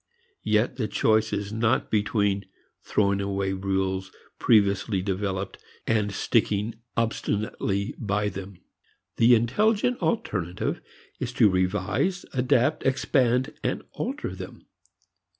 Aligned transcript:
Yet 0.43 0.77
the 0.77 0.87
choice 0.87 1.31
is 1.31 1.53
not 1.53 1.91
between 1.91 2.45
throwing 2.81 3.21
away 3.21 3.53
rules 3.53 4.11
previously 4.39 4.99
developed 5.03 5.63
and 5.85 6.11
sticking 6.11 6.73
obstinately 6.97 7.93
by 7.99 8.29
them. 8.29 8.57
The 9.17 9.35
intelligent 9.35 9.99
alternative 9.99 10.81
is 11.19 11.31
to 11.33 11.51
revise, 11.51 12.25
adapt, 12.33 12.83
expand 12.83 13.53
and 13.63 13.83
alter 13.93 14.33
them. 14.33 14.65